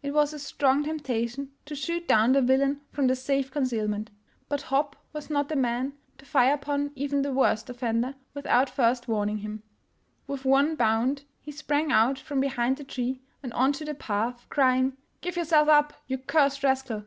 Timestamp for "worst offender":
7.32-8.14